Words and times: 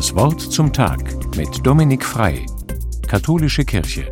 Das 0.00 0.14
Wort 0.14 0.40
zum 0.40 0.72
Tag 0.72 1.36
mit 1.36 1.66
Dominik 1.66 2.06
Frei, 2.06 2.46
Katholische 3.06 3.66
Kirche. 3.66 4.10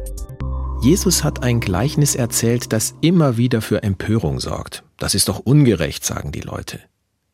Jesus 0.83 1.25
hat 1.25 1.43
ein 1.43 1.61
Gleichnis 1.61 2.15
erzählt, 2.15 2.75
das 2.75 2.95
immer 3.01 3.39
wieder 3.39 3.63
für 3.63 3.83
Empörung 3.83 4.39
sorgt. 4.39 4.85
Das 4.99 5.15
ist 5.15 5.31
doch 5.31 5.39
ungerecht, 5.39 6.05
sagen 6.05 6.31
die 6.31 6.43
Leute. 6.43 6.79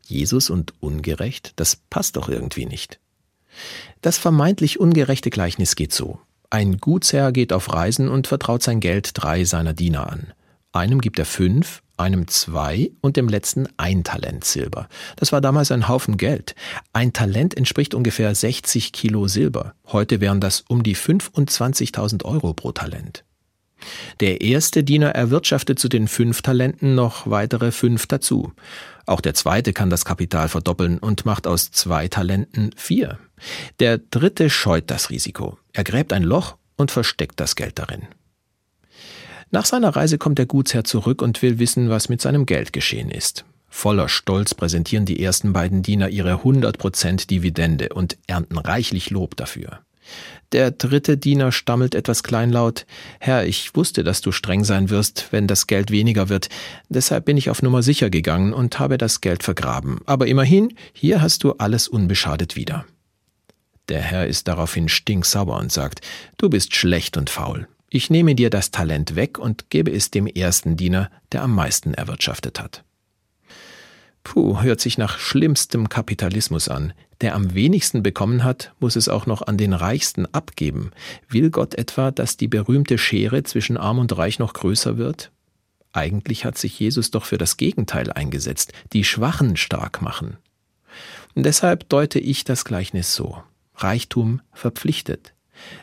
Jesus 0.07 0.51
und 0.51 0.73
ungerecht, 0.79 1.55
das 1.57 1.75
passt 1.91 2.15
doch 2.15 2.29
irgendwie 2.29 2.65
nicht. 2.65 3.01
Das 4.03 4.19
vermeintlich 4.19 4.79
ungerechte 4.79 5.31
Gleichnis 5.31 5.75
geht 5.75 5.93
so. 5.93 6.21
Ein 6.49 6.77
Gutsherr 6.77 7.33
geht 7.33 7.53
auf 7.53 7.73
Reisen 7.73 8.09
und 8.09 8.29
vertraut 8.29 8.63
sein 8.63 8.79
Geld 8.79 9.11
drei 9.15 9.43
seiner 9.43 9.73
Diener 9.73 10.09
an. 10.09 10.33
Einem 10.75 11.01
gibt 11.01 11.21
er 11.21 11.25
fünf, 11.25 11.83
einem 11.97 12.27
zwei 12.27 12.91
und 13.01 13.17
dem 13.17 13.29
letzten 13.29 13.69
ein 13.77 14.03
Talent 14.03 14.45
Silber. 14.45 14.89
Das 15.15 15.31
war 15.31 15.41
damals 15.41 15.71
ein 15.71 15.87
Haufen 15.87 16.17
Geld. 16.17 16.57
Ein 16.93 17.13
Talent 17.13 17.57
entspricht 17.57 17.95
ungefähr 17.95 18.35
60 18.35 18.91
Kilo 18.91 19.29
Silber. 19.29 19.75
Heute 19.87 20.21
wären 20.21 20.41
das 20.41 20.65
um 20.67 20.83
die 20.83 20.97
25.000 20.97 22.25
Euro 22.25 22.55
pro 22.55 22.73
Talent. 22.73 23.25
Der 24.19 24.41
erste 24.41 24.83
Diener 24.83 25.11
erwirtschaftet 25.11 25.79
zu 25.79 25.89
den 25.89 26.09
fünf 26.09 26.43
Talenten 26.43 26.97
noch 26.97 27.31
weitere 27.31 27.71
fünf 27.71 28.09
dazu. 28.09 28.53
Auch 29.07 29.21
der 29.21 29.35
zweite 29.35 29.73
kann 29.73 29.91
das 29.91 30.05
Kapital 30.05 30.49
verdoppeln 30.49 30.99
und 30.99 31.25
macht 31.25 31.47
aus 31.47 31.71
zwei 31.71 32.09
Talenten 32.09 32.71
vier. 32.75 33.21
Der 33.79 33.99
dritte 33.99 34.51
scheut 34.51 34.91
das 34.91 35.11
Risiko. 35.11 35.57
Er 35.73 35.85
gräbt 35.85 36.13
ein 36.13 36.25
Loch 36.25 36.57
und 36.77 36.91
versteckt 36.91 37.39
das 37.39 37.55
Geld 37.55 37.79
darin. 37.79 38.09
Nach 39.55 39.67
seiner 39.67 39.95
Reise 39.95 40.19
kommt 40.19 40.39
der 40.39 40.47
Gutsherr 40.47 40.83
zurück 40.83 41.23
und 41.23 41.41
will 41.41 41.61
wissen, 41.61 41.89
was 41.89 42.09
mit 42.09 42.21
seinem 42.21 42.45
Geld 42.45 42.73
geschehen 42.73 43.09
ist. 43.09 43.45
Voller 43.69 44.09
Stolz 44.09 44.53
präsentieren 44.53 45.07
die 45.07 45.23
ersten 45.23 45.53
beiden 45.53 45.81
Diener 45.81 46.09
ihre 46.09 46.43
100% 46.43 47.29
Dividende 47.29 47.91
und 47.91 48.17
ernten 48.27 48.59
reichlich 48.59 49.11
Lob 49.11 49.37
dafür. 49.37 49.79
Der 50.51 50.73
dritte 50.73 51.17
Diener 51.17 51.53
stammelt 51.53 51.95
etwas 51.95 52.25
kleinlaut 52.25 52.85
Herr, 53.21 53.47
ich 53.47 53.77
wusste, 53.77 54.03
dass 54.03 54.23
du 54.23 54.33
streng 54.33 54.65
sein 54.65 54.91
wirst, 54.91 55.29
wenn 55.31 55.47
das 55.47 55.69
Geld 55.69 55.93
weniger 55.93 56.29
wird, 56.29 56.49
deshalb 56.89 57.25
bin 57.25 57.37
ich 57.37 57.49
auf 57.49 57.63
Nummer 57.63 57.85
sicher 57.85 58.11
gegangen 58.11 58.53
und 58.55 58.81
habe 58.81 58.99
das 58.99 59.21
Geld 59.21 59.45
vergraben. 59.45 60.01
Aber 60.05 60.27
immerhin, 60.27 60.75
hier 60.93 61.23
hast 61.23 61.45
du 61.45 61.53
alles 61.53 61.87
unbeschadet 61.87 62.57
wieder. 62.57 62.87
Der 63.89 64.01
Herr 64.01 64.27
ist 64.27 64.49
daraufhin 64.49 64.89
stinksauer 64.89 65.61
und 65.61 65.71
sagt 65.71 66.01
Du 66.39 66.51
bist 66.51 66.75
schlecht 66.75 67.17
und 67.17 67.31
faul. 67.31 67.69
Ich 67.97 68.11
nehme 68.11 68.35
dir 68.35 68.51
das 68.51 68.73
Talent 68.73 69.15
weg 69.15 69.39
und 69.39 69.71
gebe 69.71 69.93
es 69.93 70.11
dem 70.11 70.27
ersten 70.27 70.77
Diener, 70.77 71.13
der 71.31 71.45
am 71.45 71.55
meisten 71.55 71.95
erwirtschaftet 71.95 72.59
hat. 72.59 72.83
Puh, 74.25 74.63
hört 74.63 74.81
sich 74.81 74.99
nach 74.99 75.17
schlimmstem 75.17 75.89
Kapitalismus 75.89 76.69
an. 76.69 76.93
Der 77.21 77.37
am 77.37 77.55
wenigsten 77.55 78.03
bekommen 78.03 78.43
hat, 78.43 78.73
muss 78.81 78.97
es 78.97 79.09
auch 79.09 79.27
noch 79.27 79.43
an 79.43 79.59
den 79.59 79.73
Reichsten 79.73 80.27
abgeben. 80.27 80.91
Will 81.29 81.51
Gott 81.51 81.77
etwa, 81.77 82.11
dass 82.11 82.37
die 82.37 82.49
berühmte 82.49 82.99
Schere 82.99 83.45
zwischen 83.45 83.77
Arm 83.77 84.01
und 84.01 84.19
Reich 84.19 84.41
noch 84.41 84.55
größer 84.55 84.99
wird? 84.99 85.31
Eigentlich 85.93 86.45
hat 86.45 86.59
sich 86.59 86.77
Jesus 86.81 87.13
doch 87.13 87.25
für 87.25 87.39
das 87.39 87.59
Gegenteil 87.59 88.11
eingesetzt, 88.11 88.73
die 88.93 89.05
Schwachen 89.05 89.57
stark 89.57 90.03
machen. 90.03 90.39
Und 91.37 91.47
deshalb 91.47 91.89
deute 91.91 92.19
ich 92.19 92.43
das 92.43 92.65
Gleichnis 92.65 93.15
so. 93.15 93.41
Reichtum 93.77 94.41
verpflichtet. 94.53 95.33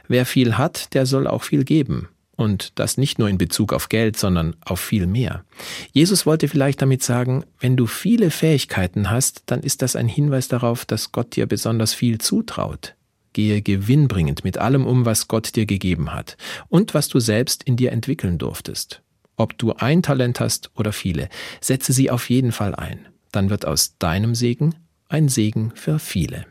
Wer 0.08 0.26
viel 0.26 0.58
hat, 0.58 0.94
der 0.94 1.06
soll 1.06 1.28
auch 1.28 1.44
viel 1.44 1.64
geben. 1.64 2.10
Und 2.36 2.80
das 2.80 2.98
nicht 2.98 3.20
nur 3.20 3.30
in 3.30 3.38
Bezug 3.38 3.72
auf 3.72 3.90
Geld, 3.90 4.18
sondern 4.18 4.56
auf 4.66 4.80
viel 4.80 5.06
mehr. 5.06 5.44
Jesus 5.92 6.26
wollte 6.26 6.48
vielleicht 6.48 6.82
damit 6.82 7.04
sagen, 7.04 7.44
wenn 7.60 7.78
du 7.78 7.86
viele 7.86 8.32
Fähigkeiten 8.32 9.12
hast, 9.12 9.44
dann 9.46 9.62
ist 9.62 9.82
das 9.82 9.96
ein 9.96 10.08
Hinweis 10.08 10.48
darauf, 10.48 10.86
dass 10.86 11.12
Gott 11.12 11.36
dir 11.36 11.46
besonders 11.46 11.94
viel 11.94 12.18
zutraut. 12.18 12.96
Gehe 13.34 13.62
gewinnbringend 13.62 14.44
mit 14.44 14.58
allem 14.58 14.88
um, 14.88 15.06
was 15.06 15.28
Gott 15.28 15.56
dir 15.56 15.66
gegeben 15.66 16.14
hat 16.14 16.36
und 16.68 16.94
was 16.94 17.10
du 17.10 17.20
selbst 17.20 17.64
in 17.64 17.78
dir 17.78 17.92
entwickeln 17.92 18.38
durftest. 18.38 19.02
Ob 19.38 19.58
du 19.58 19.74
ein 19.74 20.04
Talent 20.04 20.40
hast 20.40 20.72
oder 20.76 20.94
viele, 20.94 21.30
setze 21.62 21.94
sie 21.94 22.10
auf 22.10 22.30
jeden 22.30 22.52
Fall 22.52 22.76
ein. 22.76 23.08
Dann 23.32 23.50
wird 23.50 23.66
aus 23.66 23.98
deinem 24.00 24.36
Segen 24.36 24.76
ein 25.08 25.30
Segen 25.30 25.72
für 25.76 26.00
viele. 26.00 26.46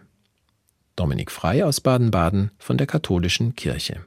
Dominik 1.01 1.31
Frei 1.31 1.65
aus 1.65 1.81
Baden-Baden 1.81 2.51
von 2.59 2.77
der 2.77 2.87
Katholischen 2.87 3.57
Kirche. 3.57 4.05